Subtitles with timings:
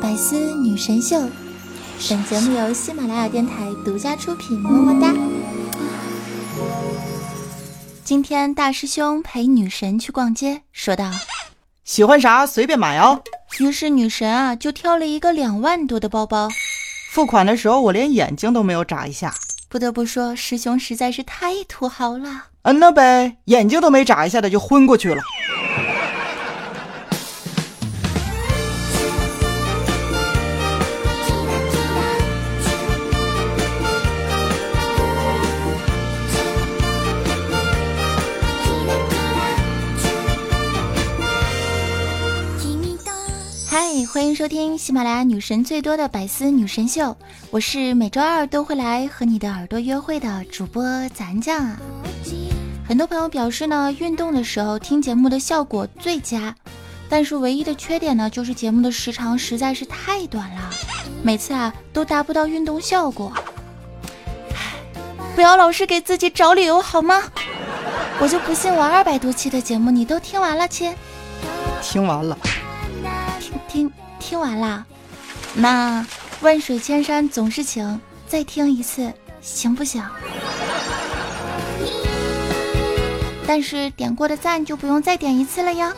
[0.00, 1.18] 百思女神秀，
[2.08, 5.14] 本节目由喜马拉雅电台独家出品，么么哒。
[8.04, 11.10] 今天大师兄陪女神去逛街，说道
[11.84, 13.22] ：“喜欢啥随便买哦。”
[13.60, 16.48] 于是女神啊就挑了一个两万多的包包。
[17.10, 19.32] 付款的时候我连眼睛都没有眨一下。
[19.68, 22.46] 不得不说，师兄实在是太土豪了。
[22.62, 25.22] 嗯，那呗，眼睛都没眨一下的就昏过去了。
[44.44, 47.16] 收听喜马拉雅女神最多的百思女神秀，
[47.50, 51.80] 我是每周二都会来和你的耳朵约会的主播咱酱啊。
[52.86, 56.54] 很多朋友表示呢，运动的时候听节目的效果最佳，
[57.08, 60.70] 但是唯一的缺点呢，就是节目的时长实在是太短了，
[61.22, 63.32] 每次啊都达不到运动效果。
[65.34, 67.22] 不要老是给自己找理由好吗？
[68.20, 70.94] 我就不信我二百多期的节目你都听完了，亲。
[71.80, 72.36] 听完了。
[73.66, 73.90] 听
[74.26, 74.86] 听完了，
[75.52, 76.06] 那
[76.40, 80.02] 万水千山总是情，再听一次行不行？
[83.46, 85.92] 但是点过的赞就不用再点一次了哟。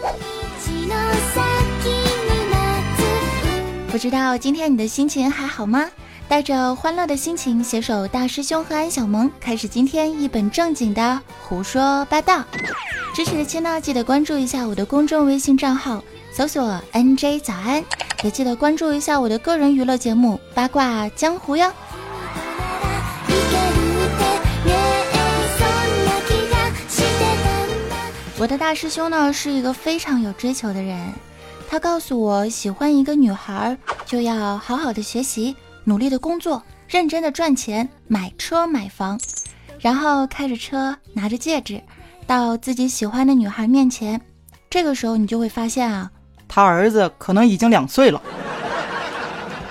[3.93, 5.89] 不知道今天你的心情还好吗？
[6.29, 12.43] 带着欢乐的心情，携手大师兄和安小萌，开始今天一本正经的胡说八道。
[13.15, 16.03] 支持的亲呢，记得关注一下我的公众微信账号。
[16.37, 17.83] 搜索 NJ 早安，
[18.23, 21.73] 也记得关注一下我的个人娱乐节目《八卦江湖》哟。
[28.39, 31.11] 我的大师兄呢是一个非常有追求的人，
[31.71, 39.19] 他告诉我，喜欢一个女孩就要好好的学习，努力的工作，认真的赚钱，买车买房，
[39.81, 41.83] 然后开着车，拿着戒指，
[42.27, 44.21] 到自己喜欢的女孩面前，
[44.69, 46.11] 这个时候你就会发现啊。
[46.57, 48.23] 他儿子可能已经两岁了，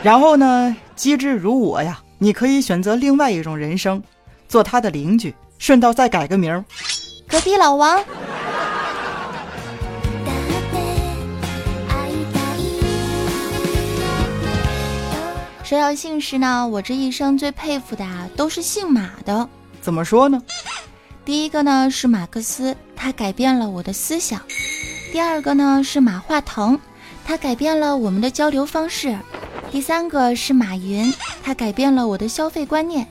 [0.03, 4.03] 然后呢，机智如我呀，你可以选择另外一种人生，
[4.47, 6.63] 做他的邻居，顺道再改个名，
[7.27, 7.99] 隔壁老王。
[15.63, 19.49] 说到姓氏呢，我这一生最佩服的啊，都是姓马的。
[19.81, 20.39] 怎么说呢？
[21.25, 24.39] 第一个呢是马克思，他改变了我的思想。
[25.15, 26.77] 第二个呢是马化腾，
[27.23, 29.15] 他改变了我们的交流方式；
[29.71, 33.05] 第三个是马云，他改变了我的消费观念；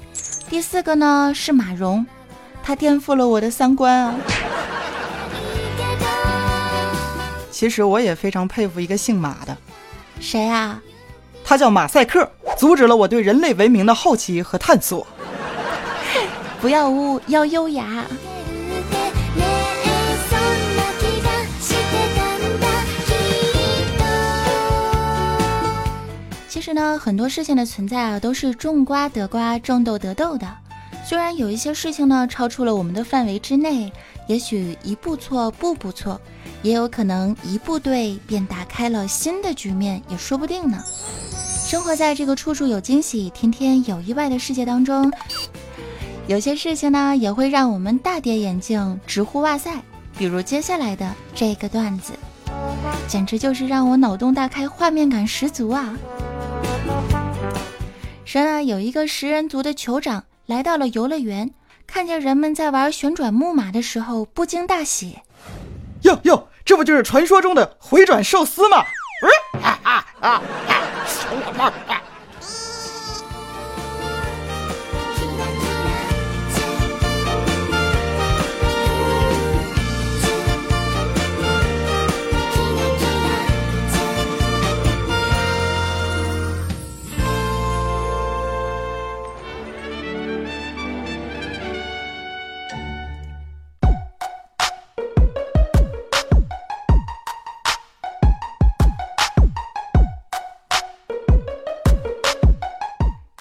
[0.51, 2.05] 第四个呢是马蓉，
[2.63, 4.15] 他颠覆了我的三观啊！
[7.51, 9.57] 其实我也非常佩服一个姓马的，
[10.21, 10.83] 谁啊？
[11.43, 15.07] 他叫马赛克，阻止了我对人类文明的好奇和探索。
[16.61, 18.05] 不要污，要优雅。
[26.65, 30.51] 是呢，很多事情的存在啊，都是种瓜得瓜，种豆得豆的。
[31.05, 33.93] 虽然有一些事情呢，超出了我们的范围之内，
[34.29, 36.19] 也许一步错，步步错，
[36.63, 40.83] 也有可能一步对，便打开了新的局面，也说不定呢。
[41.67, 45.13] 生活在这个处处有惊喜，天天有意外的世界当中，
[46.29, 49.71] 有些事情呢，也会让我们大跌眼镜，直呼哇塞。
[50.17, 52.15] 比如接下来的这个段子，
[53.07, 55.95] 简直就是让我脑洞大开，画面感十足啊！
[58.25, 61.51] 说呢，有一个食人族的酋长来到了游乐园，
[61.87, 65.19] 看见人们在玩旋转木马的时候，不禁大喜。
[66.03, 68.85] 哟哟，这不就是传说中的回转寿司吗？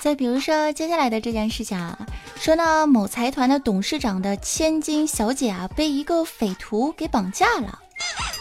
[0.03, 1.97] 再比如说接下来的这件事情啊，
[2.35, 7.79] 说呢某财团的董事长的千金小姐啊被一个匪徒给绑架了，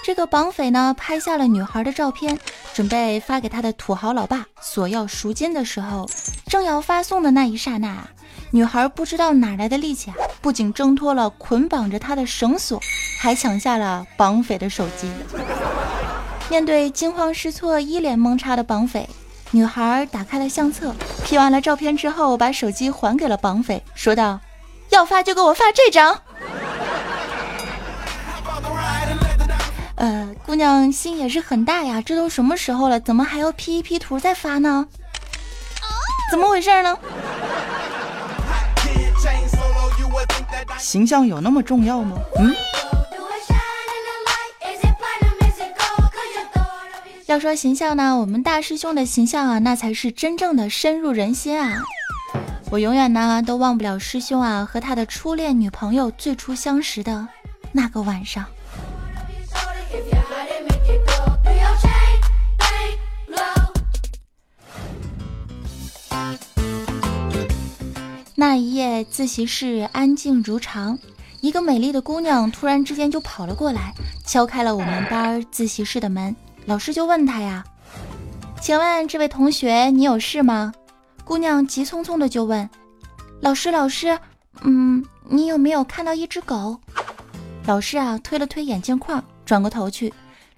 [0.02, 2.36] 这个绑匪呢拍下了女孩的照片，
[2.74, 6.10] 准备发给他的土豪老爸索要赎金的时候，
[6.46, 7.96] 正要发送的那一刹那，
[8.50, 12.80] 女孩不知道哪来的力气啊，不仅挣脱了捆绑着她的绳索，
[13.20, 15.08] 还抢下了绑匪的手机。
[16.50, 19.08] 面对惊慌失措、一脸懵叉的绑匪，
[19.54, 20.94] 女孩打开了相册
[21.24, 24.40] ，P 完了照片之后，把手机还给了绑匪，说道
[24.88, 26.18] ：“要发就给我发这张。”
[29.96, 34.86] 呃，姑娘心也是很大呀，这都什么时候了，怎么还要 P 一 P 图再发呢？
[36.30, 36.96] 怎么回事呢？
[40.78, 42.16] 形象有那么重要吗？
[42.38, 42.56] 嗯。
[47.32, 51.82] 要说形象呢，我们大师兄的形象啊，那才是真正的深入人心啊！
[52.70, 57.26] 我永远呢都忘不了师兄啊和他的初恋女朋友最初相识的
[57.72, 58.44] 那个晚上。
[68.34, 70.98] 那一夜，自习室安静如常。
[71.40, 73.94] 一个美丽的姑娘突然之间就跑了过来，
[74.26, 76.36] 敲开了我们班自习室的门。
[76.66, 77.64] 老师就问她呀
[78.60, 80.72] ：“请问这位同学，你有事吗？”
[81.24, 82.68] 姑娘急匆匆的就问
[83.40, 84.18] ：“老师，老师，
[84.62, 86.78] 嗯，你有没有看到一只狗？”
[87.66, 90.12] 老师啊，推了推眼镜框，转过头去，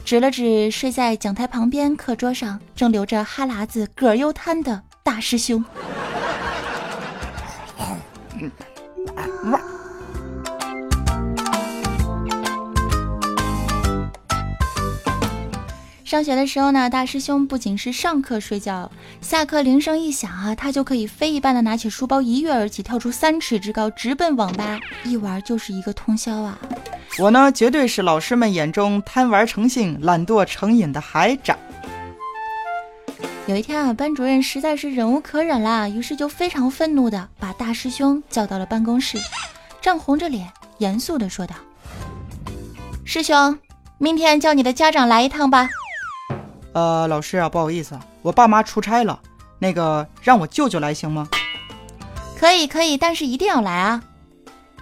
[0.05, 5.63] 指了指睡在讲台旁边课桌上正流着哈喇子、葛优瘫的大师兄。
[16.15, 18.89] 上学的时候呢，大师兄不仅是上课睡觉，
[19.21, 26.57] 下课铃声一响啊，他就可以飞一般的拿起书包，一跃而起，跳出三尺之高，直奔网吧，一玩就是一个通宵啊。
[27.19, 31.59] 我呢，绝对是老师们眼中贪玩成性、懒惰成瘾的孩长。
[33.49, 39.19] 有一天啊，班主任实在是忍无可忍啦，于是就非常愤怒的把大师兄叫到了办公室，
[39.83, 41.57] 涨红着脸，严肃的说道
[43.05, 43.59] ：“师兄，
[43.99, 45.69] 明天叫你的家长来一趟吧。”
[46.75, 49.21] 呃，老师啊，不好意思，我爸妈出差了，
[49.61, 51.29] 那个让我舅舅来行吗？
[52.37, 54.03] 可以，可以，但是一定要来啊！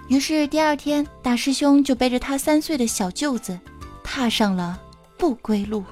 [0.09, 3.59] 于是第二天，大师兄就背着他三岁的小舅子，
[4.03, 4.79] 踏上了
[5.17, 5.83] 不归路。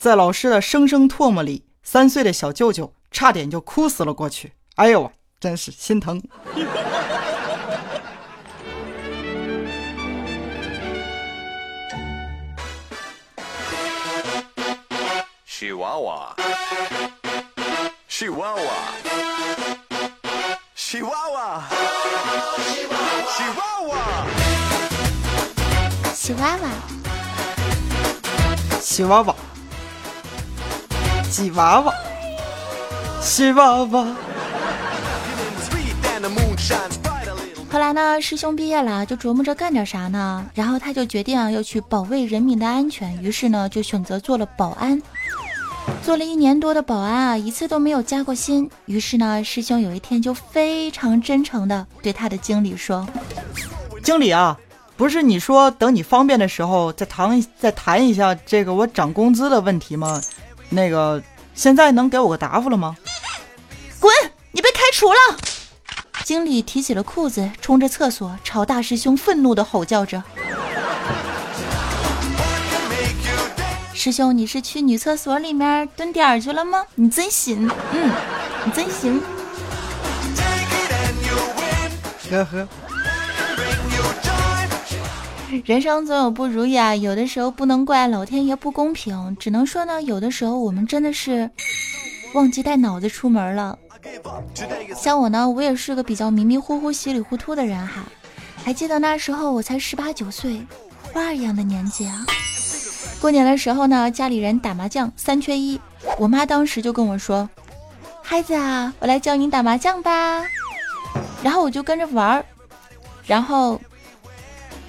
[0.00, 4.52] 在老师的声声唾沫里，三岁的小舅舅差点就哭死了过去。
[4.74, 6.20] 哎呦，真是心疼。
[15.62, 16.34] 西娃娃，
[18.08, 18.62] 西娃娃，
[20.74, 21.62] 西娃娃，
[23.22, 24.26] 西娃娃，
[26.12, 26.66] 西娃娃，
[28.80, 29.36] 西娃娃，
[31.30, 31.94] 吉娃娃，
[33.20, 34.06] 西娃娃。
[37.70, 40.44] 后来呢，师兄毕业了，就琢磨着干点啥呢？
[40.54, 45.00] 然后他就决定啊，要去保卫人民的安全，于是呢，就选择做了保安。
[46.02, 48.68] 做了一年多的保安啊，一次都没有加过薪。
[48.86, 53.06] 于是呢，师兄有一天就非常真诚的对他的经理说
[54.02, 54.58] ：“经理啊，
[54.96, 60.20] 不是你说等你方便的时候再谈再谈一下这个我涨工资的问题吗？
[60.68, 61.22] 那个
[61.54, 62.96] 现在能给我个答复了吗？”
[64.00, 64.12] 滚！
[64.50, 65.38] 你被开除了！
[66.24, 70.22] 经理提起了裤子，冲着厕所朝大师兄愤怒的吼叫着。
[74.04, 76.84] 师兄，你是去女厕所里面蹲点去了吗？
[76.96, 78.10] 你真行，嗯，
[78.64, 79.22] 你真行。
[82.28, 82.68] 呵呵。
[85.64, 91.48] 人生总有不如意啊，有的时候不能怪老天爷不公平，只能说呢，有的时候我们真的是
[92.34, 93.78] 忘记带脑子出门了。
[94.96, 98.02] 像我呢，我也是个比较迷迷糊糊、稀里糊涂的人哈。
[98.64, 100.66] 还记得那时候我才十八九岁，
[101.12, 102.26] 花儿一样的年纪啊。
[103.22, 105.80] 过年的时候呢，家里人打麻将三缺一，
[106.18, 107.48] 我妈当时就跟我说
[108.20, 110.44] ：“孩子啊，我来教你打麻将吧。”
[111.40, 112.44] 然后我就跟着玩儿，
[113.24, 113.80] 然后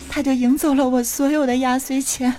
[0.10, 2.34] 他就赢走了我所有的压岁钱。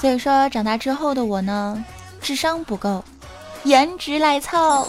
[0.00, 1.84] 所以说，长大之后的我呢，
[2.22, 3.02] 智商不够，
[3.64, 4.86] 颜值来凑。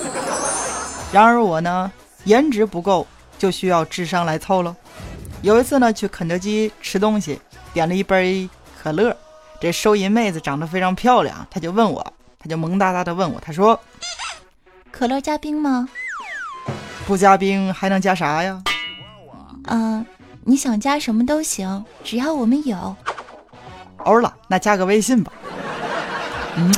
[1.11, 1.91] 然而我呢？
[2.27, 3.07] 颜值不够，
[3.39, 4.75] 就需要智商来凑喽。
[5.41, 7.39] 有一次呢，去肯德基吃东西，
[7.73, 9.15] 点了一杯可乐。
[9.61, 12.05] 这收银妹子长得非常漂亮，她就问我，
[12.37, 13.79] 她就萌哒哒的问我，她说
[14.91, 15.87] ：“可乐加冰吗？
[17.07, 18.61] 不加冰还能加啥呀？”
[19.69, 20.05] 嗯，
[20.43, 22.93] 你想加什么都行，只要我们有。
[23.99, 25.31] 欧了，那加个微信吧。
[26.57, 26.73] 嗯。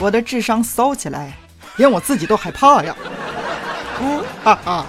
[0.00, 1.36] 我的智商骚起来，
[1.80, 2.94] 连我自己都害怕呀！
[4.02, 4.84] 呜哈哈。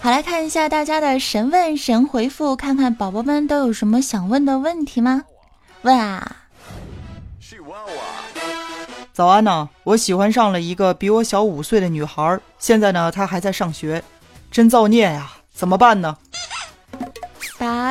[0.00, 5.22] 好，来看一下大家的神问神回复，看看宝宝们都有什么想问的问题吗？
[5.82, 6.34] 问啊！
[9.12, 14.02] 早安呢，我喜欢上了一个比我小五岁的女孩，现在呢她还在上学，
[14.50, 15.30] 真造孽呀！
[15.54, 16.16] 怎么办呢？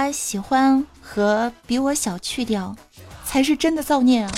[0.06, 2.76] 把喜欢和比我小去掉，
[3.26, 4.32] 才是真的造孽啊！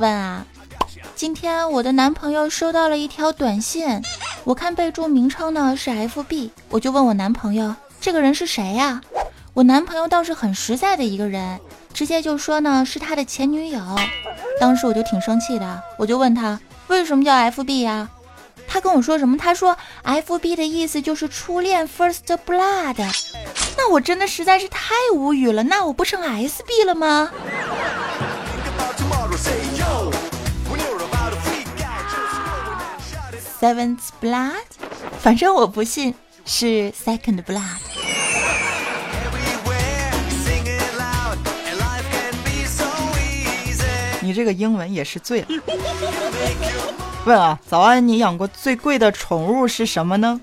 [0.00, 0.44] 问啊！
[1.14, 4.02] 今天我的男朋友收到了一条短信，
[4.42, 9.00] 我看备注名称呢是 FB，我就问我男朋友这个人是谁呀？
[9.54, 11.60] 我男朋友倒是很实在的一个人，
[11.94, 13.80] 直接就说呢是他的前女友。
[14.58, 18.10] 当时我就挺生气的，我就问他为什么叫 FB 呀？
[18.68, 19.36] 他跟我说什么？
[19.36, 23.02] 他说 FB 的意思就是初恋 First Blood。
[23.76, 27.30] 那我真的实在是太无语了，那我不成 SB 了吗
[33.60, 34.54] ？Seventh blood，
[35.20, 37.80] 反正我不信是 second blood。
[44.20, 45.48] 你这个英文也是醉了。
[47.24, 50.40] 问啊，早安，你养过最贵的宠物是什么呢？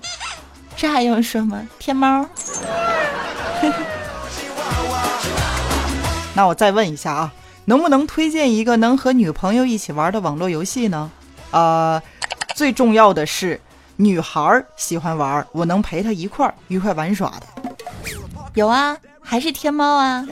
[0.76, 1.66] 这还用说吗？
[1.78, 2.24] 天猫。
[6.34, 7.32] 那我再问一下啊，
[7.64, 11.10] 能不能推荐一个能和女朋友一起玩的网络游戏呢？
[11.50, 12.02] 啊。
[12.54, 13.60] 最重要的是，
[13.96, 17.42] 女孩喜欢玩，我能陪她一块儿愉快玩耍的。
[18.54, 18.96] 有啊，
[19.28, 20.24] 还是天猫啊！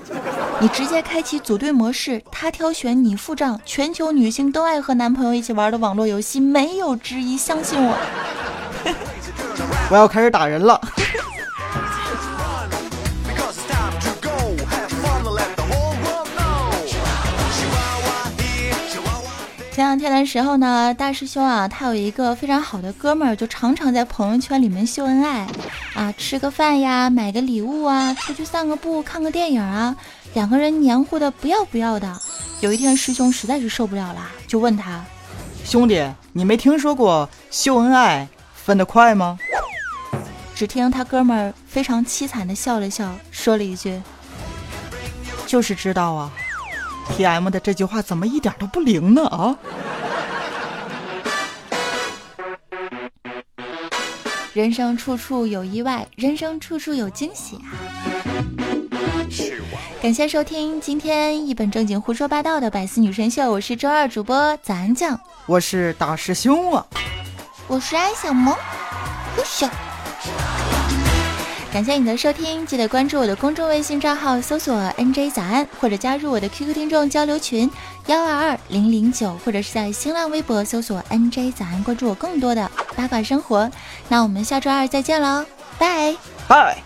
[0.60, 7.96] 你直接开启组队模式，他挑选你付账，全球女性都爱和男朋友一起玩的网络游戏，没有之一，相信我。
[9.90, 10.80] 我要开始打人了。
[19.74, 25.48] 前两天的时候呢，大师兄啊，他有一个非常好的哥们儿，就常常在朋友圈里面秀恩爱，
[25.94, 29.96] 啊，吃个饭呀，买个礼物啊，出去散个步，看个电影啊，
[30.34, 32.16] 两个人黏糊的不要不要的。
[32.60, 35.04] 有一天师兄实在是受不了了，就问他
[35.66, 39.36] ：“兄弟，你没听说过秀恩爱分得快吗？”
[40.54, 44.00] 只听他哥们儿非常凄惨的笑了笑，说了一句
[45.48, 46.30] ：“就是知道啊。”
[47.10, 49.26] T M 的这句话怎么一点都不灵呢？
[49.26, 49.56] 啊！
[54.52, 57.74] 人生处处有意外，人生处处有惊喜啊！
[60.00, 66.86] 感谢收听今天一本正经胡说八道的百思女神秀，我是周二主播早安酱，我是大师兄啊，
[67.66, 68.54] 我是安小萌，
[69.34, 69.66] 不秀。
[71.74, 77.68] 感谢你的收听，记得关注我的公众微信账号，搜索 “nj 早安”，或者加入我的 QQ 听众交流群
[78.06, 83.68] 幺二二零零九，或者是在新浪微博搜索 “nj 早安”，关注我更多的八卦生活。
[84.08, 85.44] 那我们下周二再见喽，
[85.76, 86.14] 拜
[86.46, 86.78] 拜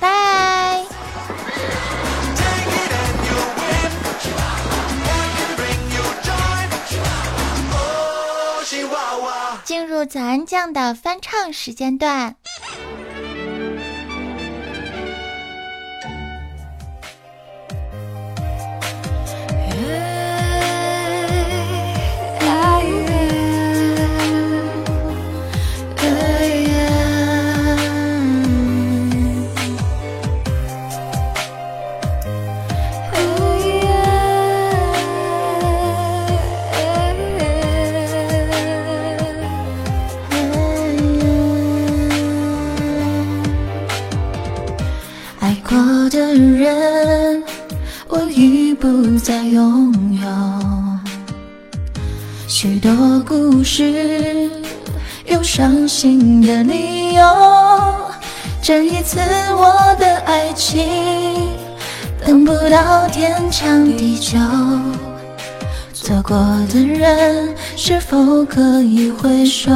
[0.00, 0.84] 拜。
[9.66, 12.36] 进入早安酱的翻唱时间段。
[56.00, 57.22] 心的理由。
[58.62, 60.88] 这一次我的爱情
[62.24, 64.38] 等不到天长地久，
[65.92, 66.38] 错过
[66.72, 69.70] 的人是否可以回首？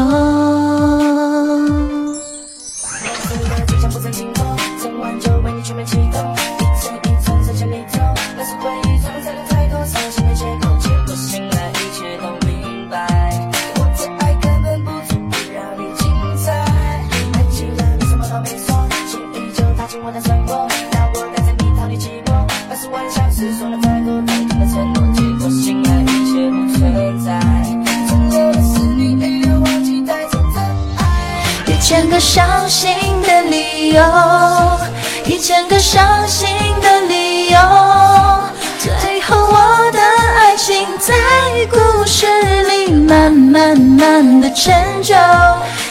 [45.04, 45.14] 就，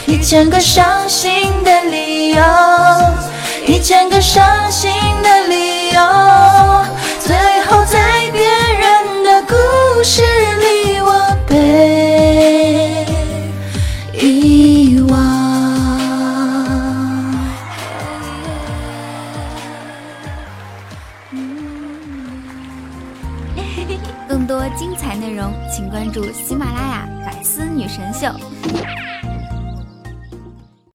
[0.08, 1.43] 一千个伤心